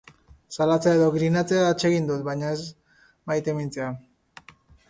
Zaletzea 0.55 0.93
edo 0.99 1.09
grinatzea 1.17 1.67
atsegin 1.73 2.09
dut, 2.13 2.25
baina 2.31 2.51
ez 2.57 2.65
maitemintzea. 3.33 3.93